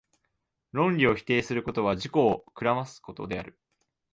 [0.71, 3.59] 論理を否定することは、自己を暗ますことである。